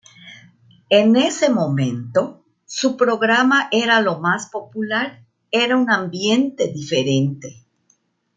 [0.89, 7.63] En ese momento, su programa era lo más popular, era un ambiente diferente.